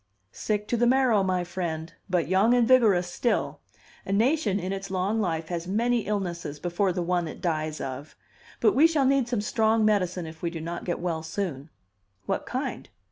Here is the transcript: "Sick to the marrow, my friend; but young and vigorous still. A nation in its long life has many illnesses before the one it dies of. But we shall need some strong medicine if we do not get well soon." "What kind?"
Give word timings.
"Sick 0.31 0.67
to 0.69 0.77
the 0.77 0.87
marrow, 0.87 1.21
my 1.21 1.43
friend; 1.43 1.93
but 2.09 2.27
young 2.27 2.55
and 2.55 2.67
vigorous 2.67 3.05
still. 3.07 3.59
A 4.03 4.11
nation 4.11 4.59
in 4.59 4.73
its 4.73 4.89
long 4.89 5.19
life 5.21 5.49
has 5.49 5.67
many 5.67 6.07
illnesses 6.07 6.57
before 6.59 6.91
the 6.91 7.03
one 7.03 7.27
it 7.27 7.39
dies 7.39 7.79
of. 7.79 8.15
But 8.59 8.73
we 8.73 8.87
shall 8.87 9.05
need 9.05 9.27
some 9.27 9.41
strong 9.41 9.85
medicine 9.85 10.25
if 10.25 10.41
we 10.41 10.49
do 10.49 10.59
not 10.59 10.85
get 10.85 10.99
well 10.99 11.21
soon." 11.21 11.69
"What 12.25 12.47
kind?" 12.47 12.89